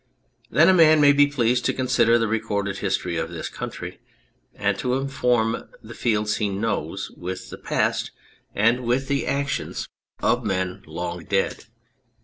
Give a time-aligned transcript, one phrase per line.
[0.49, 3.99] Then a man may be pleased to consider the recorded history of this country,
[4.55, 8.09] and to inform the fields he knows with the past
[8.55, 9.87] and with the actions
[10.19, 11.65] of 253 On Anything men long dead.